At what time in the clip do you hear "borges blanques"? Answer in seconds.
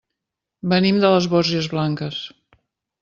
1.35-2.19